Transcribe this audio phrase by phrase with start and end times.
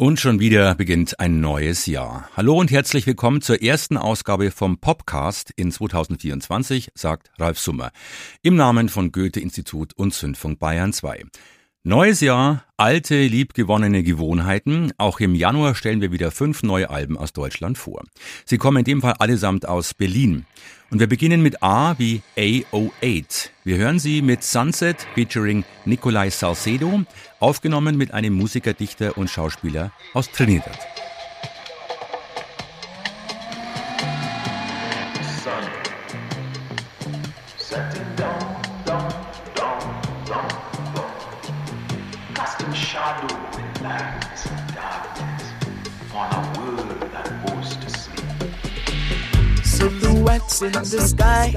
[0.00, 2.30] Und schon wieder beginnt ein neues Jahr.
[2.36, 7.90] Hallo und herzlich willkommen zur ersten Ausgabe vom Popcast in 2024, sagt Ralf Summer.
[8.42, 11.24] Im Namen von Goethe-Institut und Zündfunk Bayern 2.
[11.88, 14.92] Neues Jahr, alte, liebgewonnene Gewohnheiten.
[14.98, 18.04] Auch im Januar stellen wir wieder fünf neue Alben aus Deutschland vor.
[18.44, 20.44] Sie kommen in dem Fall allesamt aus Berlin.
[20.90, 23.48] Und wir beginnen mit A wie A08.
[23.64, 27.04] Wir hören sie mit Sunset featuring Nikolai Salcedo,
[27.40, 30.78] aufgenommen mit einem Musiker, Dichter und Schauspieler aus Trinidad.
[50.48, 51.52] In the sky.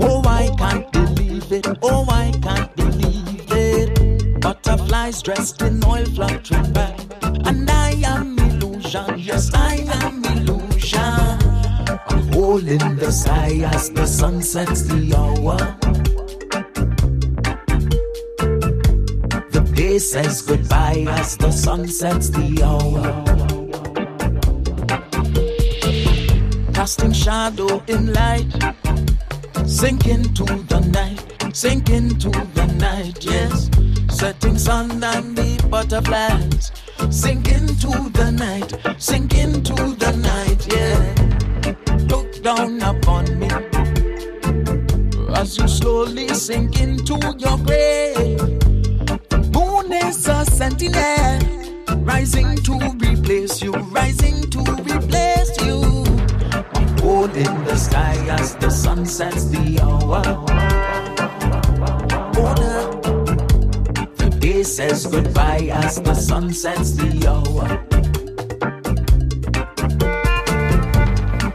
[0.00, 1.66] Oh, I can't believe it.
[1.82, 4.40] Oh, I can't believe it.
[4.40, 6.94] Butterflies dressed in oil fluttering by.
[7.44, 9.18] And I am illusion.
[9.18, 10.98] Yes, I am illusion.
[10.98, 15.58] A hole in the sky as the sun sets the hour.
[19.50, 23.45] The day says goodbye as the sun sets the hour.
[26.86, 28.46] Casting shadow in light,
[29.66, 31.20] sink into the night,
[31.52, 33.68] sink into the night, yes.
[34.08, 36.70] Setting sun and the butterflies,
[37.10, 38.70] sink into the night,
[39.02, 42.06] sink into the night, yeah.
[42.06, 43.48] Look down upon me
[45.34, 48.38] as you slowly sink into your grave.
[49.52, 51.40] Moon is a sentinel,
[52.04, 55.25] rising to replace you, rising to replace
[57.34, 60.22] in the sky as the sun sets the hour.
[62.38, 62.78] Order.
[64.16, 67.66] The day says goodbye as the sun sets the hour.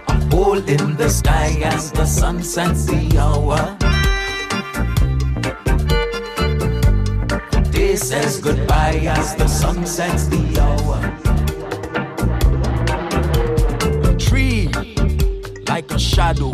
[0.08, 3.78] A hole in the sky as the sun sets the hour.
[7.72, 11.31] Day says goodbye as the sun sets the hour.
[16.12, 16.52] Shadow,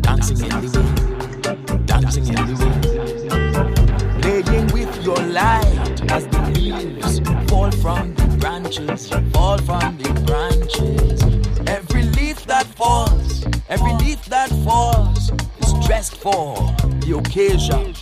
[0.00, 7.20] dancing in the wind, dancing in the wind, playing with your light as the leaves
[7.50, 11.22] fall from the branches, fall from the branches.
[11.68, 16.56] Every leaf that falls, every leaf that falls is dressed for
[17.04, 17.92] the occasion.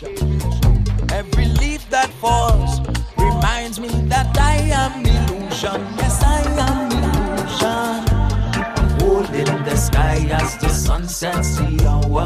[1.13, 2.81] Every leaf that falls
[3.19, 5.81] reminds me that I am illusion.
[5.99, 6.84] Yes, I am
[10.31, 12.25] as the sun sets the hour.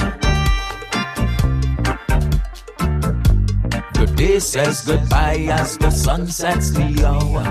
[3.94, 7.44] The day says goodbye as the sun sets the hour.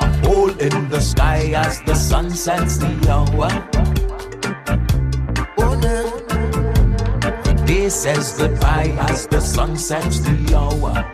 [0.00, 3.50] A hole in the sky as the sun sets the hour.
[7.44, 11.09] The day says goodbye as the sun sets the hour.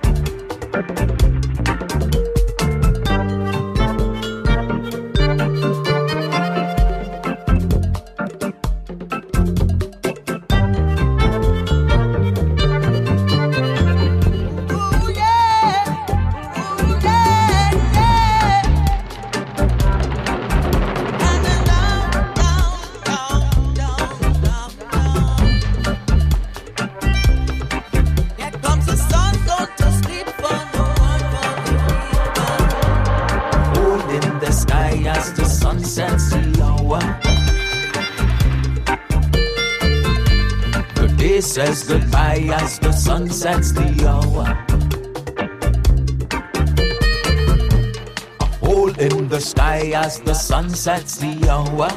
[50.16, 51.88] As the sun sets the hour.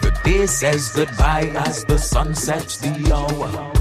[0.00, 3.73] The day says goodbye as the sun sets the hour.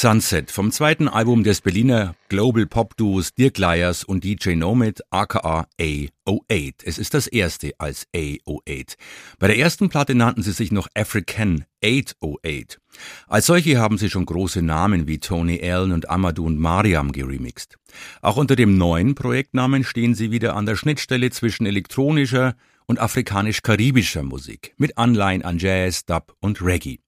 [0.00, 5.66] Sunset vom zweiten Album des Berliner Global Pop Duos Dirk Lyers und DJ Nomad aka
[5.76, 6.74] A08.
[6.84, 8.94] Es ist das erste als A08.
[9.40, 12.78] Bei der ersten Platte nannten sie sich noch African 808.
[13.26, 17.74] Als solche haben sie schon große Namen wie Tony Allen und Amadou und Mariam geremixed.
[18.22, 22.54] Auch unter dem neuen Projektnamen stehen sie wieder an der Schnittstelle zwischen elektronischer
[22.86, 27.00] und afrikanisch-karibischer Musik mit Anleihen an Jazz, Dub und Reggae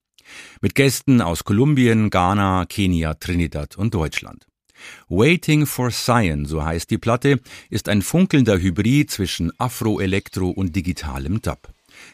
[0.61, 4.45] mit Gästen aus Kolumbien, Ghana, Kenia, Trinidad und Deutschland.
[5.09, 7.39] Waiting for Cyan, so heißt die Platte,
[7.69, 11.69] ist ein funkelnder Hybrid zwischen Afro, Elektro und digitalem Dub.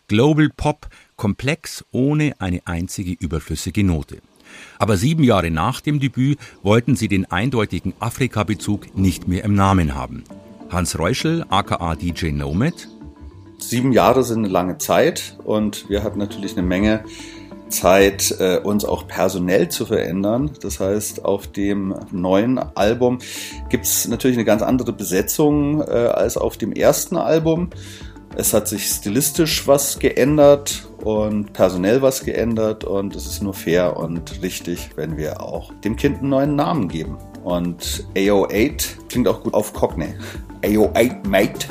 [0.08, 4.18] Global Pop, komplex ohne eine einzige überflüssige Note.
[4.80, 9.96] Aber sieben Jahre nach dem Debüt wollten sie den eindeutigen Afrika-Bezug nicht mehr im Namen
[9.96, 10.24] haben.
[10.70, 12.88] Hans Reuschel, aka DJ Nomad.
[13.60, 17.04] Sieben Jahre sind eine lange Zeit und wir hatten natürlich eine Menge
[17.70, 20.52] Zeit, äh, uns auch personell zu verändern.
[20.62, 23.20] Das heißt, auf dem neuen Album
[23.70, 27.70] gibt es natürlich eine ganz andere Besetzung äh, als auf dem ersten Album.
[28.36, 33.98] Es hat sich stilistisch was geändert und personell was geändert und es ist nur fair
[33.98, 37.18] und richtig, wenn wir auch dem Kind einen neuen Namen geben.
[37.44, 40.14] Und AO8 klingt auch gut auf Cockney.
[40.62, 41.68] AO8 Mate.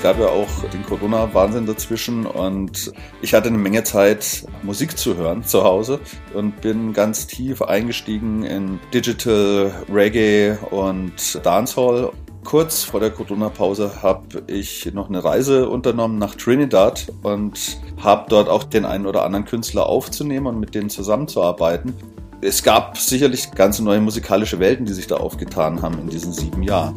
[0.00, 5.14] Es gab ja auch den Corona-Wahnsinn dazwischen und ich hatte eine Menge Zeit, Musik zu
[5.14, 6.00] hören zu Hause
[6.32, 12.12] und bin ganz tief eingestiegen in Digital, Reggae und Dancehall.
[12.44, 18.48] Kurz vor der Corona-Pause habe ich noch eine Reise unternommen nach Trinidad und habe dort
[18.48, 21.92] auch den einen oder anderen Künstler aufzunehmen und mit denen zusammenzuarbeiten.
[22.40, 26.62] Es gab sicherlich ganz neue musikalische Welten, die sich da aufgetan haben in diesen sieben
[26.62, 26.96] Jahren.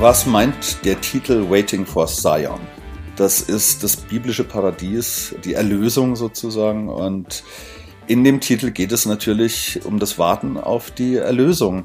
[0.00, 2.58] Was meint der Titel Waiting for Zion?
[3.16, 6.88] Das ist das biblische Paradies, die Erlösung sozusagen.
[6.88, 7.44] Und
[8.06, 11.84] in dem Titel geht es natürlich um das Warten auf die Erlösung.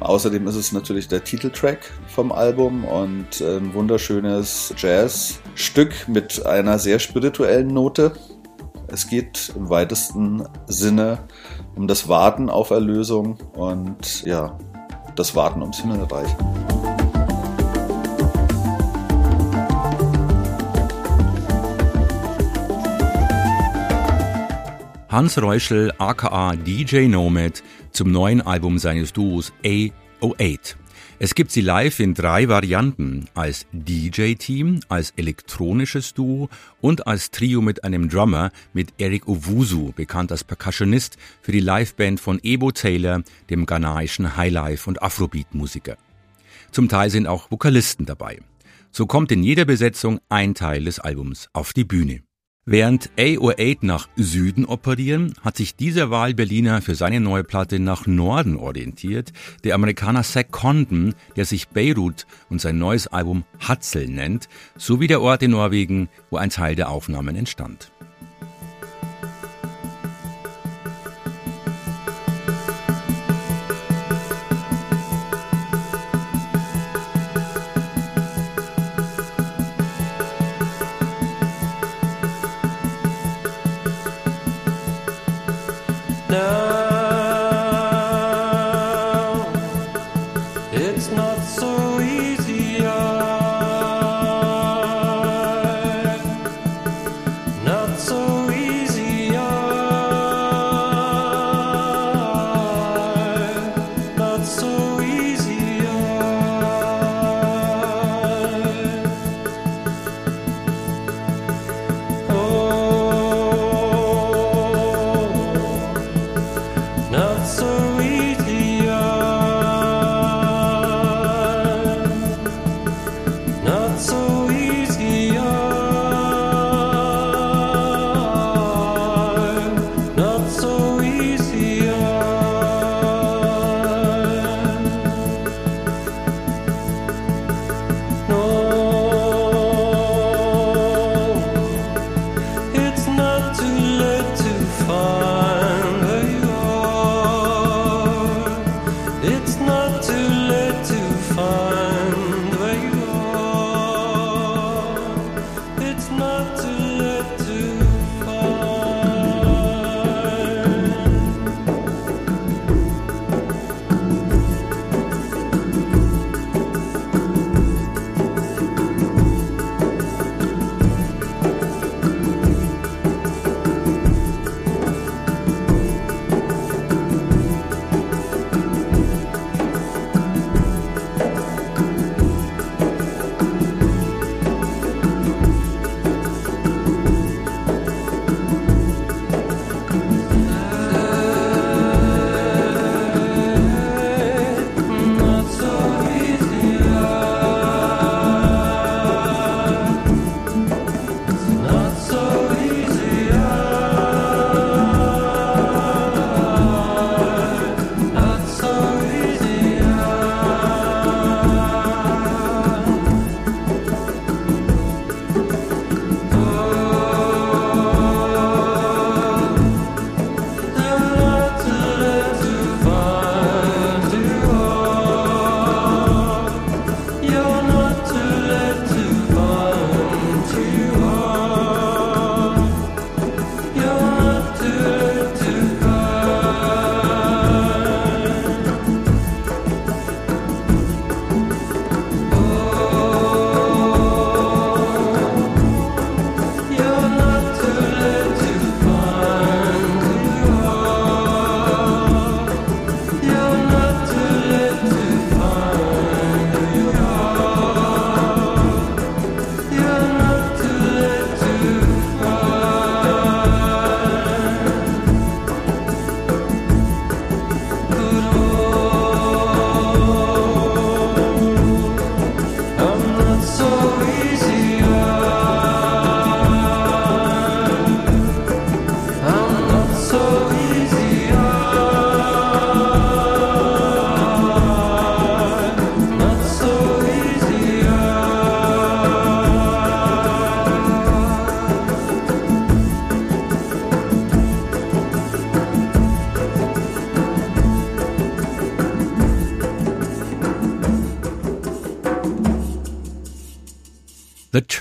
[0.00, 6.98] Außerdem ist es natürlich der Titeltrack vom Album und ein wunderschönes Jazzstück mit einer sehr
[7.00, 8.12] spirituellen Note.
[8.88, 11.18] Es geht im weitesten Sinne
[11.76, 14.58] um das Warten auf Erlösung und ja,
[15.16, 16.34] das Warten ums Himmelreich.
[25.12, 30.76] Hans Reuschel aka DJ Nomad zum neuen Album seines Duos A08.
[31.18, 36.48] Es gibt sie live in drei Varianten, als DJ-Team, als elektronisches Duo
[36.80, 42.18] und als Trio mit einem Drummer mit Eric Owusu, bekannt als Percussionist für die Liveband
[42.18, 45.98] von Ebo Taylor, dem ghanaischen Highlife- und Afrobeat-Musiker.
[46.70, 48.40] Zum Teil sind auch Vokalisten dabei.
[48.90, 52.22] So kommt in jeder Besetzung ein Teil des Albums auf die Bühne.
[52.64, 58.56] Während AO8 nach Süden operieren, hat sich dieser Wahlberliner für seine neue Platte nach Norden
[58.56, 59.32] orientiert.
[59.64, 65.22] Der Amerikaner Zach Condon, der sich Beirut und sein neues Album Hatzel nennt, sowie der
[65.22, 67.90] Ort in Norwegen, wo ein Teil der Aufnahmen entstand.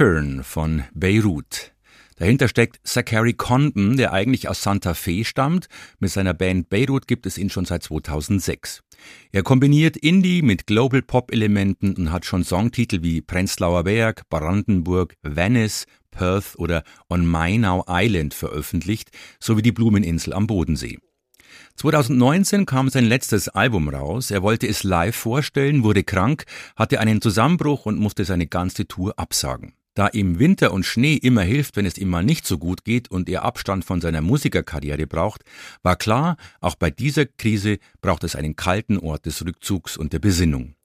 [0.01, 1.73] Turn von Beirut.
[2.17, 5.67] Dahinter steckt Zachary Condon, der eigentlich aus Santa Fe stammt.
[5.99, 8.81] Mit seiner Band Beirut gibt es ihn schon seit 2006.
[9.31, 15.13] Er kombiniert Indie mit Global Pop Elementen und hat schon Songtitel wie Prenzlauer Berg, Brandenburg,
[15.21, 20.97] Venice, Perth oder On Mainau Island veröffentlicht, sowie die Blumeninsel am Bodensee.
[21.75, 24.31] 2019 kam sein letztes Album raus.
[24.31, 29.19] Er wollte es live vorstellen, wurde krank, hatte einen Zusammenbruch und musste seine ganze Tour
[29.19, 29.75] absagen.
[29.93, 33.11] Da ihm Winter und Schnee immer hilft, wenn es ihm mal nicht so gut geht
[33.11, 35.43] und er Abstand von seiner Musikerkarriere braucht,
[35.83, 40.19] war klar, auch bei dieser Krise braucht es einen kalten Ort des Rückzugs und der
[40.19, 40.75] Besinnung.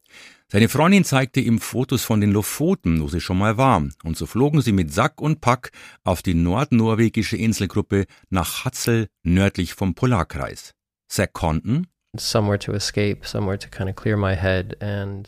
[0.49, 4.27] Seine Freundin zeigte ihm Fotos von den Lofoten, wo sie schon mal war, und so
[4.27, 5.71] flogen sie mit Sack und Pack
[6.05, 10.73] auf die nordnorwegische Inselgruppe nach Hatzel nördlich vom Polarkreis.
[11.09, 11.89] Zach Conton,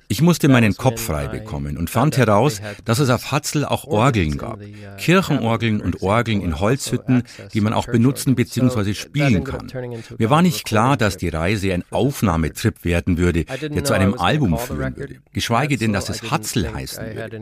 [0.09, 4.39] ich musste meinen Kopf frei bekommen und fand heraus, dass es auf Hatzel auch Orgeln
[4.39, 4.61] gab.
[4.61, 8.95] Uh, Kirchenorgeln und Orgeln in Holzhütten, die man auch benutzen bzw.
[8.95, 9.71] spielen kann.
[10.19, 14.59] Mir war nicht klar, dass die Reise ein Aufnahmetrip werden würde, der zu einem Album
[14.59, 15.17] führen würde.
[15.33, 17.41] Geschweige denn, dass es Hatzel heißen würde.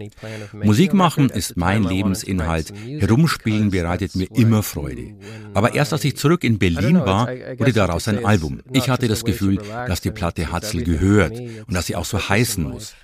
[0.53, 2.73] Musik machen ist mein Lebensinhalt.
[2.99, 5.15] Herumspielen bereitet mir immer Freude.
[5.55, 8.61] Aber erst als ich zurück in Berlin war, wurde daraus ein Album.
[8.73, 12.19] Ich hatte das Gefühl, Gefühl, dass die Platte Hatzel gehört und dass sie auch so
[12.19, 12.95] heißen muss.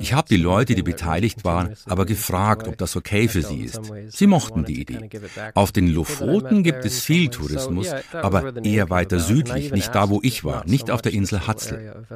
[0.00, 3.80] Ich habe die Leute, die beteiligt waren, aber gefragt, ob das okay für sie ist.
[4.08, 5.08] Sie mochten die Idee.
[5.54, 10.44] Auf den Lofoten gibt es viel Tourismus, aber eher weiter südlich, nicht da, wo ich
[10.44, 12.06] war, nicht auf der Insel Hatzel.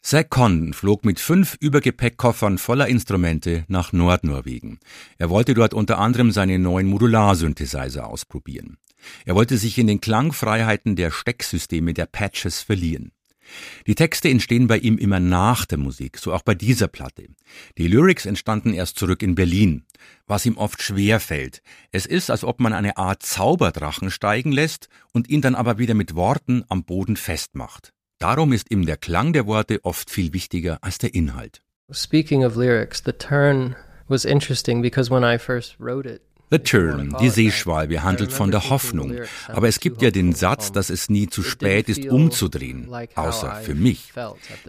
[0.00, 4.78] Zach Condon flog mit fünf Übergepäckkoffern voller Instrumente nach Nordnorwegen.
[5.18, 8.78] Er wollte dort unter anderem seine neuen Modularsynthesizer ausprobieren.
[9.24, 13.12] Er wollte sich in den Klangfreiheiten der Stecksysteme der Patches verlieren.
[13.86, 17.26] Die Texte entstehen bei ihm immer nach der Musik, so auch bei dieser Platte.
[17.78, 19.84] Die Lyrics entstanden erst zurück in Berlin,
[20.26, 21.62] was ihm oft schwer fällt.
[21.90, 25.94] Es ist, als ob man eine Art Zauberdrachen steigen lässt und ihn dann aber wieder
[25.94, 27.94] mit Worten am Boden festmacht.
[28.18, 31.62] Darum ist ihm der Klang der Worte oft viel wichtiger als der Inhalt.
[31.92, 33.76] Speaking of lyrics, the turn
[34.08, 38.70] was interesting because when I first wrote it, The Turn, die Seeschwalbe, handelt von der
[38.70, 39.14] Hoffnung.
[39.48, 42.88] Aber es gibt ja den Satz, dass es nie zu spät ist, umzudrehen.
[43.14, 44.12] Außer für mich.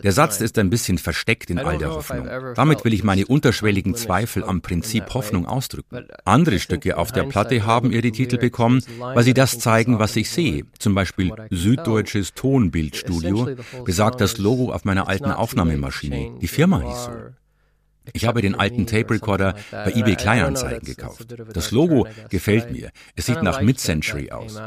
[0.04, 2.28] Der Satz ist ein bisschen versteckt in all der Hoffnung.
[2.56, 6.06] Damit will ich meine unterschwelligen Zweifel am Prinzip Hoffnung ausdrücken.
[6.26, 10.30] Andere Stücke auf der Platte haben ihre Titel bekommen, weil sie das zeigen, was ich
[10.30, 10.66] sehe.
[10.80, 13.56] Zum Beispiel Süddeutsches Tonbildstudio
[13.86, 16.32] besagt das Logo auf meiner alten Aufnahmemaschine.
[16.42, 17.12] Die Firma hieß so.
[18.14, 21.28] Ich habe den alten Tape Recorder bei eBay Kleinanzeigen gekauft.
[21.54, 22.92] Das Logo gefällt mir.
[23.16, 24.60] Es sieht nach Mid-Century aus.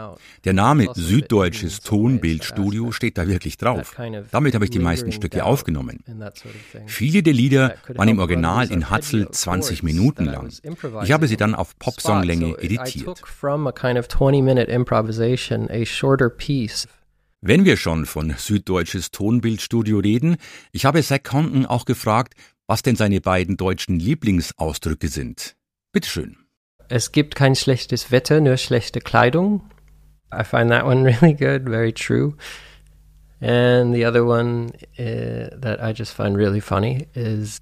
[0.44, 3.96] Der Name Süddeutsches Tonbildstudio steht da wirklich drauf.
[4.30, 6.00] Damit habe ich die meisten Stücke aufgenommen.
[6.87, 10.52] Viele der Lieder waren im Original in Hatzel 20 Minuten lang.
[11.02, 13.22] Ich habe sie dann auf Popsonglänge editiert.
[17.44, 20.37] Wenn wir schon von Süddeutsches Tonbildstudio reden,
[20.70, 22.34] ich habe Zach Compton auch gefragt,
[22.66, 25.57] was denn seine beiden deutschen Lieblingsausdrücke sind.
[25.92, 26.37] Bitteschön.
[26.88, 29.62] Es gibt kein schlechtes Wetter, nur schlechte Kleidung.
[30.33, 32.35] I find that one really good, very true.
[33.40, 37.59] And the other one uh, that I just find really funny is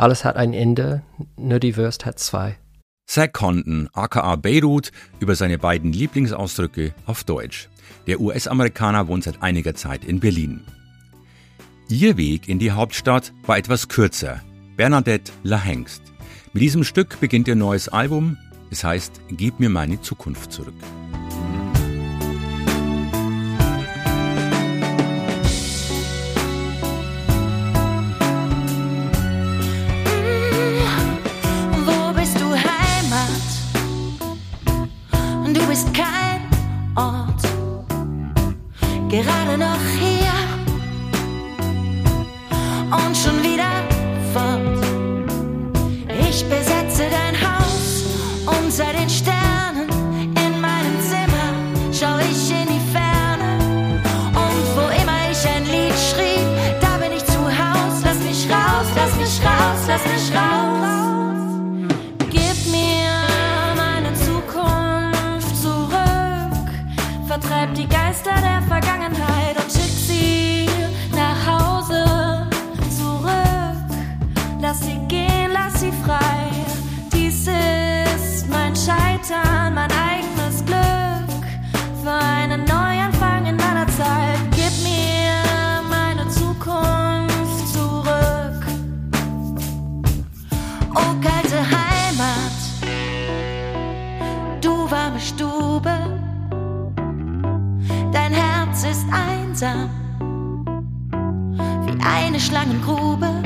[0.00, 1.02] Alles hat ein Ende,
[1.36, 2.56] nur die Wurst hat zwei.
[3.06, 7.68] Zach Condon, aka Beirut, über seine beiden Lieblingsausdrücke auf Deutsch.
[8.06, 10.62] Der US-Amerikaner wohnt seit einiger Zeit in Berlin.
[11.90, 14.40] Ihr Weg in die Hauptstadt war etwas kürzer.
[14.76, 16.02] Bernadette Lahengst.
[16.52, 18.38] Mit diesem Stück beginnt ihr neues Album.
[18.70, 20.74] Es heißt Gib mir meine Zukunft zurück.
[90.94, 92.56] oh kalte Heimat,
[94.60, 95.92] du warme Stube,
[98.12, 99.90] dein Herz ist einsam
[101.86, 103.39] wie eine Schlangengrube.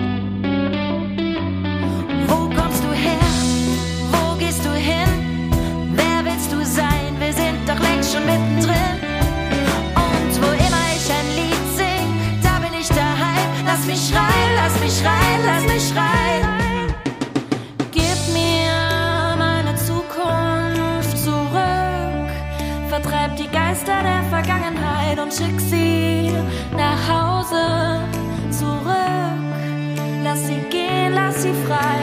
[31.44, 32.00] Sie frei.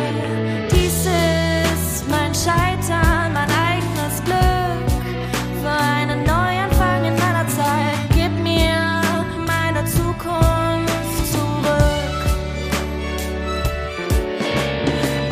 [0.71, 4.87] Dies ist mein Scheitern, mein eigenes Glück.
[5.61, 7.97] Für einen Neuanfang in meiner Zeit.
[8.13, 9.01] Gib mir
[9.53, 12.21] meine Zukunft zurück.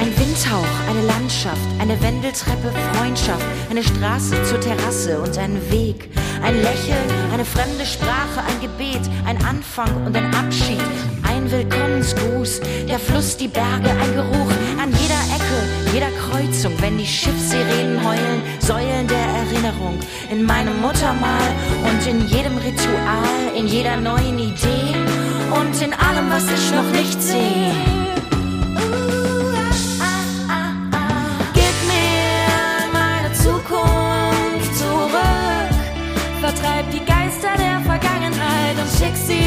[0.02, 6.10] Ein Windhauch, eine Landschaft, eine Wendeltreppe, Freundschaft, eine Straße zur Terrasse und ein Weg.
[6.41, 10.80] Ein Lächeln, eine fremde Sprache, ein Gebet, ein Anfang und ein Abschied.
[11.52, 15.60] Willkommensgruß, der Fluss, die Berge, ein Geruch an jeder Ecke,
[15.94, 19.98] jeder Kreuzung, wenn die Schiffssirenen heulen, Säulen der Erinnerung
[20.32, 21.50] in meinem Muttermal
[21.84, 24.96] und in jedem Ritual, in jeder neuen Idee
[25.52, 27.74] und in allem, was ich noch nicht sehe.
[31.54, 35.70] Gib mir meine Zukunft zurück.
[36.42, 39.38] Vertreib die Geister der Vergangenheit und schick sie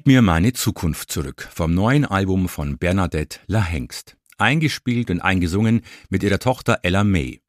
[0.00, 4.16] Gib mir meine Zukunft zurück vom neuen Album von Bernadette La Hengst.
[4.38, 7.42] Eingespielt und eingesungen mit ihrer Tochter Ella May.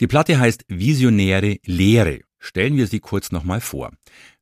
[0.00, 2.22] Die Platte heißt Visionäre Lehre.
[2.40, 3.92] Stellen wir sie kurz nochmal vor.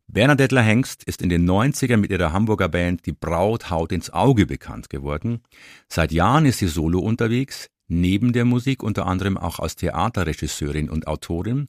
[0.07, 4.09] Bernadette La Hengst ist in den 90ern mit ihrer Hamburger Band Die Braut haut ins
[4.09, 5.43] Auge bekannt geworden.
[5.87, 11.07] Seit Jahren ist sie solo unterwegs, neben der Musik unter anderem auch als Theaterregisseurin und
[11.07, 11.69] Autorin.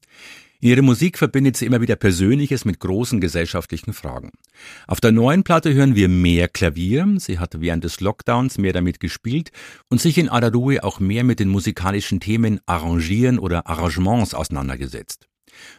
[0.65, 4.31] In ihrer Musik verbindet sie immer wieder Persönliches mit großen gesellschaftlichen Fragen.
[4.87, 7.07] Auf der neuen Platte hören wir mehr Klavier.
[7.19, 9.51] Sie hat während des Lockdowns mehr damit gespielt
[9.91, 15.27] und sich in aller Ruhe auch mehr mit den musikalischen Themen Arrangieren oder Arrangements auseinandergesetzt.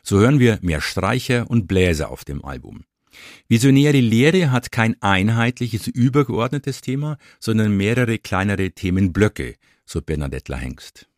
[0.04, 2.84] So hören wir mehr Streicher und Bläser auf dem Album.
[3.48, 11.08] Visionäre Lehre hat kein einheitliches, übergeordnetes Thema, sondern mehrere kleinere Themenblöcke, so Bernadette Hengst.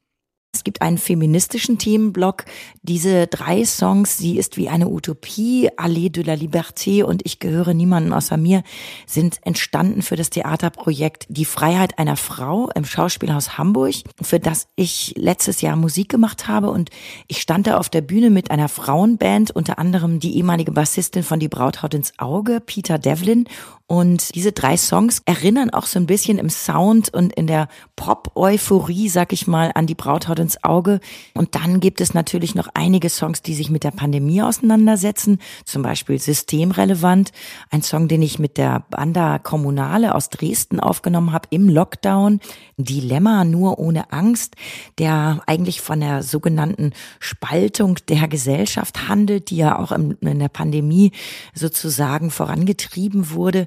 [0.55, 2.47] Es gibt einen feministischen Themenblock.
[2.83, 7.75] Diese drei Songs, sie ist wie eine Utopie, Allee de la Liberté und ich gehöre
[7.75, 8.63] niemandem außer mir,
[9.07, 15.13] sind entstanden für das Theaterprojekt Die Freiheit einer Frau im Schauspielhaus Hamburg, für das ich
[15.17, 16.91] letztes Jahr Musik gemacht habe und
[17.27, 21.41] ich stand da auf der Bühne mit einer Frauenband, unter anderem die ehemalige Bassistin von
[21.41, 23.49] Die Braut haut ins Auge, Peter Devlin
[23.91, 29.09] und diese drei Songs erinnern auch so ein bisschen im Sound und in der Pop-Euphorie,
[29.09, 31.01] sag ich mal, an die Brauthaut ins Auge.
[31.33, 35.39] Und dann gibt es natürlich noch einige Songs, die sich mit der Pandemie auseinandersetzen.
[35.65, 37.33] Zum Beispiel Systemrelevant.
[37.71, 42.41] Ein Song, den ich mit der Banda Kommunale aus Dresden aufgenommen habe im Lockdown.
[42.77, 44.57] Dilemma nur ohne Angst,
[44.99, 51.13] der eigentlich von der sogenannten Spaltung der Gesellschaft handelt, die ja auch in der Pandemie
[51.55, 53.67] sozusagen vorangetrieben wurde.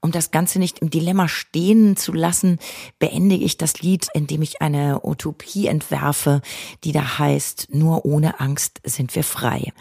[0.00, 2.58] Um das Ganze nicht im Dilemma stehen zu lassen,
[2.98, 6.42] beendige ich das Lied, indem ich eine Utopie entwerfe,
[6.84, 9.72] die da heißt, nur ohne Angst sind wir frei.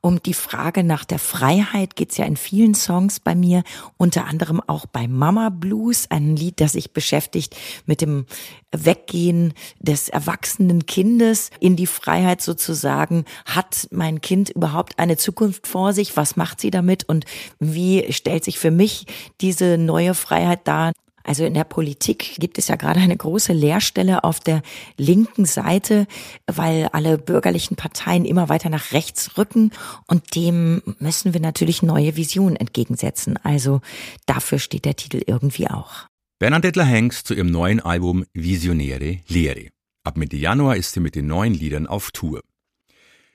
[0.00, 3.62] Um die Frage nach der Freiheit geht's ja in vielen Songs bei mir,
[3.96, 8.26] unter anderem auch bei Mama Blues, ein Lied, das sich beschäftigt mit dem
[8.70, 13.24] Weggehen des erwachsenen Kindes in die Freiheit sozusagen.
[13.46, 16.16] Hat mein Kind überhaupt eine Zukunft vor sich?
[16.16, 17.08] Was macht sie damit?
[17.08, 17.24] Und
[17.58, 19.06] wie stellt sich für mich
[19.40, 20.92] diese neue Freiheit dar?
[21.28, 24.62] Also in der Politik gibt es ja gerade eine große Leerstelle auf der
[24.96, 26.06] linken Seite,
[26.46, 29.72] weil alle bürgerlichen Parteien immer weiter nach rechts rücken
[30.06, 33.38] und dem müssen wir natürlich neue Visionen entgegensetzen.
[33.42, 33.82] Also
[34.24, 36.06] dafür steht der Titel irgendwie auch.
[36.38, 39.68] Bernadette Hanks zu ihrem neuen Album Visionäre Lehre.
[40.04, 42.40] Ab Mitte Januar ist sie mit den neuen Liedern auf Tour.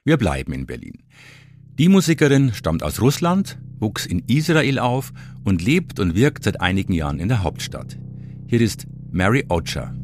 [0.03, 1.03] Wir bleiben in Berlin.
[1.79, 5.11] Die Musikerin stammt aus Russland, wuchs in Israel auf
[5.43, 7.97] und lebt und wirkt seit einigen Jahren in der Hauptstadt.
[8.45, 9.95] Hier ist Mary Ocher.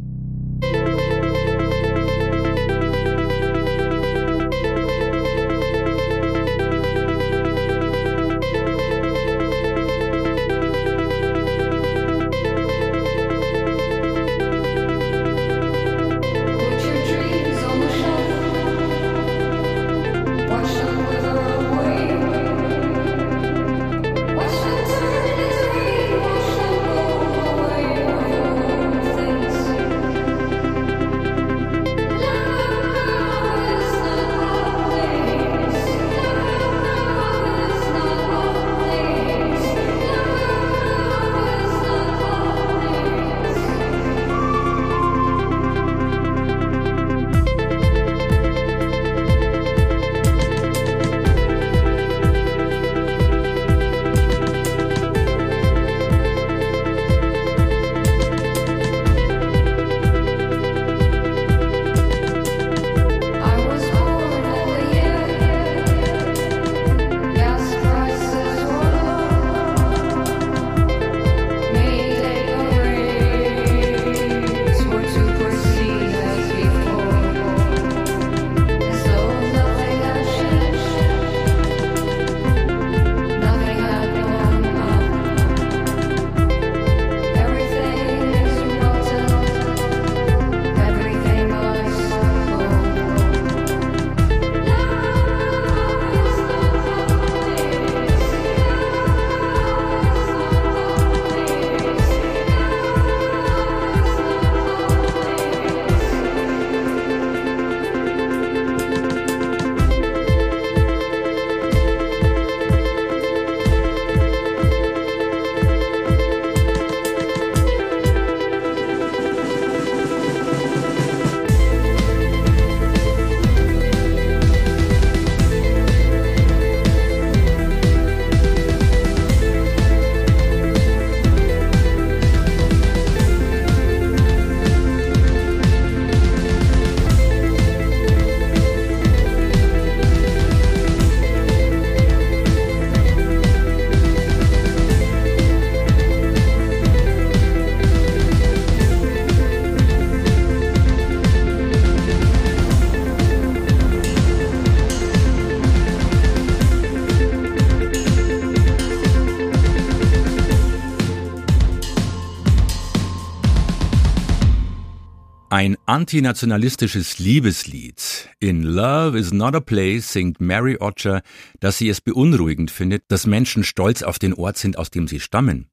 [165.89, 168.29] Antinationalistisches Liebeslied.
[168.39, 171.23] In Love is not a place singt Mary Ocher,
[171.59, 175.19] dass sie es beunruhigend findet, dass Menschen stolz auf den Ort sind, aus dem sie
[175.19, 175.71] stammen.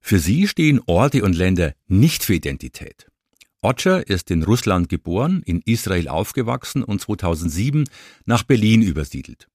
[0.00, 3.08] Für sie stehen Orte und Länder nicht für Identität.
[3.60, 7.88] Ocher ist in Russland geboren, in Israel aufgewachsen und 2007
[8.24, 9.48] nach Berlin übersiedelt.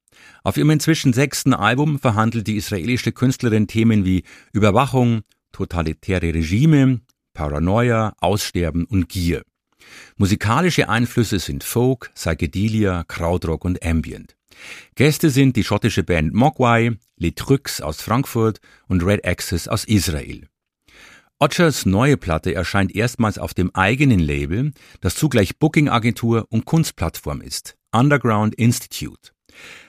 [0.44, 5.22] Auf ihrem inzwischen sechsten Album verhandelt die israelische Künstlerin Themen wie Überwachung,
[5.54, 7.00] totalitäre Regime,
[7.34, 9.44] Paranoia, Aussterben und Gier.
[10.18, 14.36] Musikalische Einflüsse sind Folk, Psychedelia, Krautrock und Ambient.
[14.96, 20.48] Gäste sind die schottische Band Mogwai, Les Trucs aus Frankfurt und Red Access aus Israel.
[21.40, 27.76] Ochers neue Platte erscheint erstmals auf dem eigenen Label, das zugleich Booking-Agentur und Kunstplattform ist,
[27.92, 29.32] Underground Institute.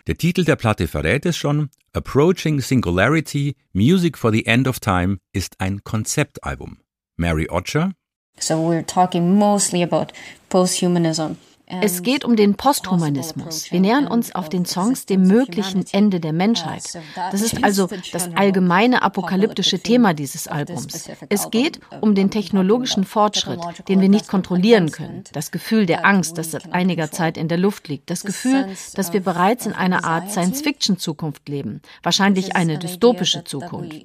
[0.07, 5.19] Der Titel der Platte verrät es schon, Approaching Singularity, Music for the End of Time
[5.33, 6.79] ist ein Konzeptalbum.
[7.17, 7.93] Mary Ocher,
[8.39, 10.13] So we're talking mostly about
[10.51, 11.37] posthumanism.
[11.81, 13.73] Es geht um den Posthumanismus.
[13.73, 16.83] Wir nähern uns auf den Songs dem möglichen Ende der Menschheit.
[17.31, 21.09] Das ist also das allgemeine apokalyptische Thema dieses Albums.
[21.29, 25.25] Es geht um den technologischen Fortschritt, den wir nicht kontrollieren können.
[25.33, 28.11] Das Gefühl der Angst, das seit einiger Zeit in der Luft liegt.
[28.11, 31.81] Das Gefühl, dass wir bereits in einer Art Science-Fiction-Zukunft leben.
[32.03, 34.05] Wahrscheinlich eine dystopische Zukunft.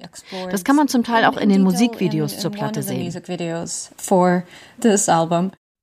[0.50, 3.12] Das kann man zum Teil auch in den Musikvideos zur Platte sehen.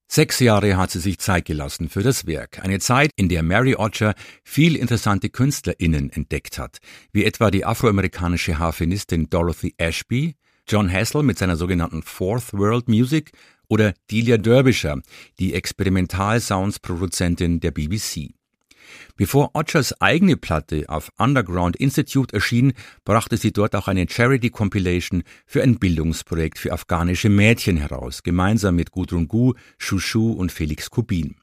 [0.07, 2.63] Sechs Jahre hat sie sich Zeit gelassen für das Werk.
[2.63, 4.13] Eine Zeit, in der Mary Ocher
[4.43, 6.77] viel interessante KünstlerInnen entdeckt hat,
[7.11, 10.35] wie etwa die afroamerikanische Harfenistin Dorothy Ashby,
[10.67, 13.31] John Hassel mit seiner sogenannten Fourth World Music
[13.67, 15.01] oder Delia Derbyshire,
[15.39, 18.35] die Experimental-Sounds-Produzentin der BBC.
[19.15, 25.23] Bevor Otschers eigene Platte auf Underground Institute erschien, brachte sie dort auch eine Charity Compilation
[25.45, 31.35] für ein Bildungsprojekt für afghanische Mädchen heraus, gemeinsam mit Gudrun Gu, Shushu und Felix Kubin.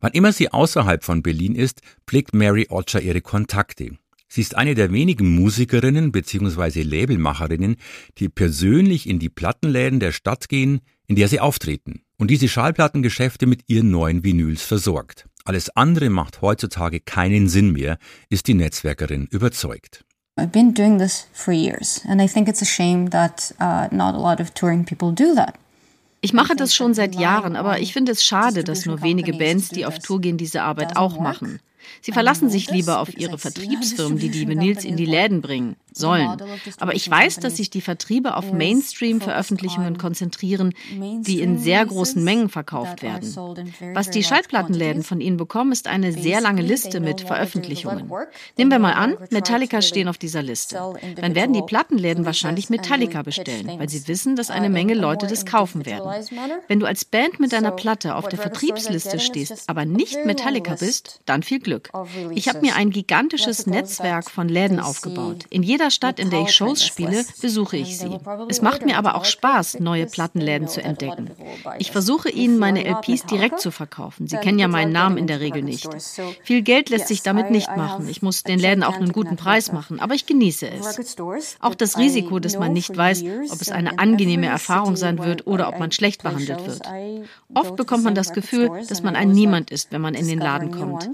[0.00, 3.96] Wann immer sie außerhalb von Berlin ist, pflegt Mary Otscher ihre Kontakte.
[4.28, 6.82] Sie ist eine der wenigen Musikerinnen bzw.
[6.82, 7.76] Labelmacherinnen,
[8.18, 13.46] die persönlich in die Plattenläden der Stadt gehen, in der sie auftreten und diese Schallplattengeschäfte
[13.46, 15.28] mit ihren neuen Vinyls versorgt.
[15.46, 17.98] Alles andere macht heutzutage keinen Sinn mehr,
[18.30, 20.02] ist die Netzwerkerin überzeugt.
[20.40, 24.14] I've been doing this for years, and I think it's a shame that uh, not
[24.14, 25.54] a lot of touring people do that.
[26.22, 29.68] Ich mache das schon seit Jahren, aber ich finde es schade, dass nur wenige Bands,
[29.68, 31.60] die auf Tour gehen, diese Arbeit auch machen.
[32.00, 36.36] Sie verlassen sich lieber auf ihre Vertriebsfirmen, die die Vinyls in die Läden bringen sollen.
[36.80, 42.48] Aber ich weiß, dass sich die Vertriebe auf Mainstream-Veröffentlichungen konzentrieren, die in sehr großen Mengen
[42.48, 43.34] verkauft werden.
[43.94, 48.10] Was die Schallplattenläden von ihnen bekommen, ist eine sehr lange Liste mit Veröffentlichungen.
[48.56, 50.80] Nehmen wir mal an, Metallica stehen auf dieser Liste.
[51.16, 55.46] Dann werden die Plattenläden wahrscheinlich Metallica bestellen, weil sie wissen, dass eine Menge Leute das
[55.46, 56.10] kaufen werden.
[56.68, 61.20] Wenn du als Band mit deiner Platte auf der Vertriebsliste stehst, aber nicht Metallica bist,
[61.26, 61.90] dann viel Glück.
[62.34, 65.44] Ich habe mir ein gigantisches Netzwerk von Läden aufgebaut.
[65.50, 68.18] In jeder Stadt, in der ich Shows spiele, besuche ich sie.
[68.48, 71.30] Es macht mir aber auch Spaß, neue Plattenläden zu entdecken.
[71.78, 74.26] Ich versuche ihnen meine LPs direkt zu verkaufen.
[74.26, 75.88] Sie kennen ja meinen Namen in der Regel nicht.
[76.42, 78.08] Viel Geld lässt sich damit nicht machen.
[78.08, 81.16] Ich muss den Läden auch einen guten Preis machen, aber ich genieße es.
[81.60, 85.68] Auch das Risiko, dass man nicht weiß, ob es eine angenehme Erfahrung sein wird oder
[85.68, 86.82] ob man schlecht behandelt wird.
[87.54, 90.70] Oft bekommt man das Gefühl, dass man ein Niemand ist, wenn man in den Laden
[90.70, 91.08] kommt.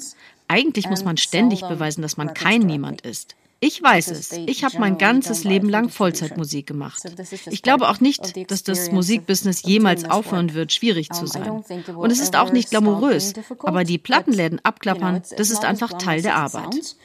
[0.48, 3.37] Eigentlich muss man ständig beweisen, dass man kein Niemand ist.
[3.62, 4.33] Ich weiß es.
[4.33, 7.03] Ich habe mein ganzes Leben lang Vollzeitmusik gemacht.
[7.51, 11.62] Ich glaube auch nicht, dass das Musikbusiness jemals aufhören wird, schwierig zu sein.
[11.94, 13.35] Und es ist auch nicht glamourös.
[13.59, 16.96] Aber die Plattenläden abklappern, das ist einfach Teil der Arbeit.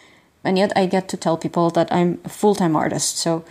[0.44, 3.44] And yet I get to tell people that I'm a full-time artist, so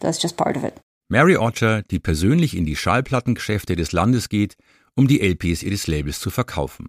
[0.00, 0.74] that's just part of it.
[1.08, 4.56] Mary Otter, die persönlich in die Schallplattengeschäfte des Landes geht,
[4.94, 6.88] um die LPs ihres Labels zu verkaufen.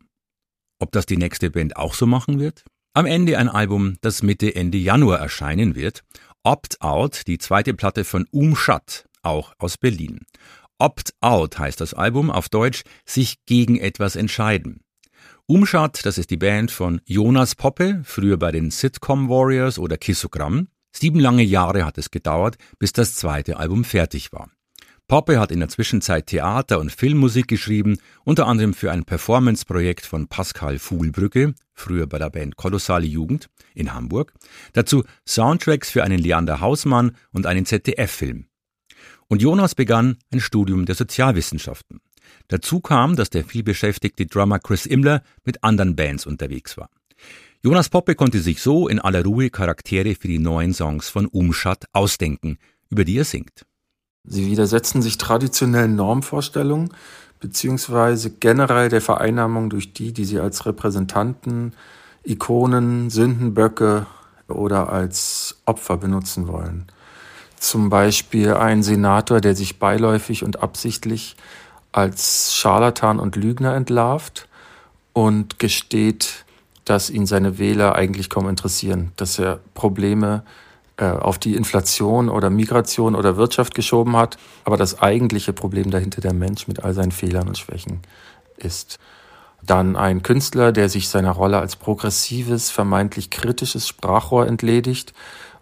[0.80, 2.65] Ob das die nächste Band auch so machen wird?
[2.93, 6.04] Am Ende ein Album, das Mitte, Ende Januar erscheinen wird.
[6.43, 10.25] Opt Out, die zweite Platte von Umschat, auch aus Berlin.
[10.77, 14.82] Opt Out heißt das Album auf Deutsch sich gegen etwas entscheiden.
[15.45, 20.67] Umschat, das ist die Band von Jonas Poppe, früher bei den Sitcom Warriors oder Kissogramm.
[20.91, 24.49] Sieben lange Jahre hat es gedauert, bis das zweite Album fertig war.
[25.12, 30.30] Poppe hat in der Zwischenzeit Theater- und Filmmusik geschrieben, unter anderem für ein Performance-Projekt von
[30.30, 34.32] Pascal Fuhlbrücke, früher bei der Band Kolossale Jugend in Hamburg,
[34.71, 38.45] dazu Soundtracks für einen Leander Hausmann und einen ZDF-Film.
[39.28, 42.00] Und Jonas begann ein Studium der Sozialwissenschaften.
[42.47, 46.89] Dazu kam, dass der vielbeschäftigte Drummer Chris Immler mit anderen Bands unterwegs war.
[47.62, 51.84] Jonas Poppe konnte sich so in aller Ruhe Charaktere für die neuen Songs von Umschat
[51.91, 53.65] ausdenken, über die er singt.
[54.23, 56.93] Sie widersetzen sich traditionellen Normvorstellungen
[57.39, 61.73] beziehungsweise generell der Vereinnahmung durch die, die sie als Repräsentanten,
[62.23, 64.05] Ikonen, Sündenböcke
[64.47, 66.86] oder als Opfer benutzen wollen.
[67.57, 71.36] Zum Beispiel ein Senator, der sich beiläufig und absichtlich
[71.91, 74.47] als Scharlatan und Lügner entlarvt
[75.13, 76.45] und gesteht,
[76.86, 80.43] dass ihn seine Wähler eigentlich kaum interessieren, dass er Probleme
[80.97, 86.34] auf die Inflation oder Migration oder Wirtschaft geschoben hat, aber das eigentliche Problem dahinter der
[86.34, 88.01] Mensch mit all seinen Fehlern und Schwächen
[88.58, 88.99] ist.
[89.63, 95.13] Dann ein Künstler, der sich seiner Rolle als progressives, vermeintlich kritisches Sprachrohr entledigt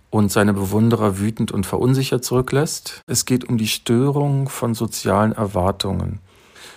[0.09, 3.01] und seine Bewunderer wütend und verunsichert zurücklässt.
[3.07, 6.19] Es geht um die Störung von sozialen Erwartungen.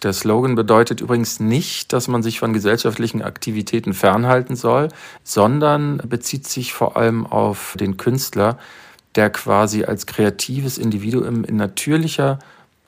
[0.03, 4.89] Der Slogan bedeutet übrigens nicht, dass man sich von gesellschaftlichen Aktivitäten fernhalten soll,
[5.23, 8.59] sondern bezieht sich vor allem auf den Künstler,
[9.15, 12.41] der quasi als kreatives Individuum in natürlicher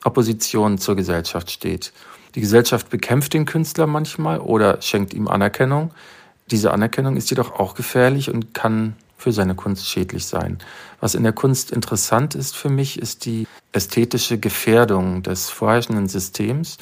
[0.03, 1.93] Opposition zur Gesellschaft steht.
[2.35, 5.91] Die Gesellschaft bekämpft den Künstler manchmal oder schenkt ihm Anerkennung.
[6.51, 10.59] Diese Anerkennung ist jedoch auch gefährlich und kann für seine Kunst schädlich sein.
[10.99, 16.77] Was in der Kunst interessant ist für mich, ist die ästhetische Gefährdung des vorherrschenden Systems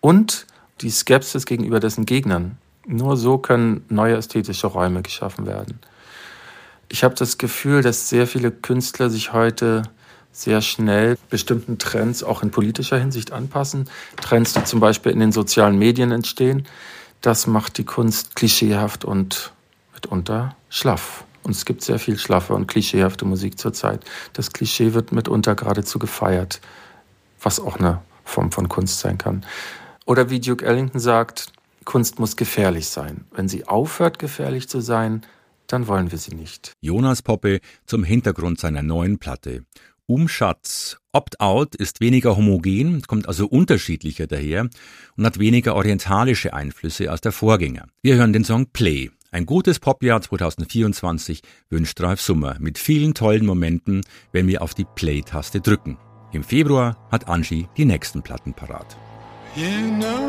[0.00, 0.46] und
[0.80, 2.56] die Skepsis gegenüber dessen Gegnern.
[2.86, 5.80] Nur so können neue ästhetische Räume geschaffen werden.
[6.88, 9.82] Ich habe das Gefühl, dass sehr viele Künstler sich heute
[10.30, 13.90] sehr schnell bestimmten Trends auch in politischer Hinsicht anpassen.
[14.20, 16.64] Trends, die zum Beispiel in den sozialen Medien entstehen.
[17.22, 19.52] Das macht die Kunst klischeehaft und
[19.92, 24.04] mitunter schlaff Und es gibt sehr viel schlaffe und klischeehafte Musik zurzeit.
[24.32, 26.60] Das Klischee wird mitunter geradezu gefeiert,
[27.40, 29.44] was auch eine Form von Kunst sein kann.
[30.04, 31.52] Oder wie Duke Ellington sagt,
[31.84, 33.24] Kunst muss gefährlich sein.
[33.30, 35.22] Wenn sie aufhört, gefährlich zu sein,
[35.68, 36.72] dann wollen wir sie nicht.
[36.80, 39.64] Jonas Poppe zum Hintergrund seiner neuen Platte.
[40.06, 40.96] Umschatz.
[41.12, 44.68] Opt-out ist weniger homogen, kommt also unterschiedlicher daher
[45.16, 47.86] und hat weniger orientalische Einflüsse als der Vorgänger.
[48.02, 49.10] Wir hören den Song Play.
[49.30, 54.86] Ein gutes Popjahr 2024 wünscht Ralf Summer mit vielen tollen Momenten, wenn wir auf die
[54.86, 55.98] Play-Taste drücken.
[56.32, 58.96] Im Februar hat Angie die nächsten Platten parat.
[59.54, 59.66] You
[59.98, 60.28] know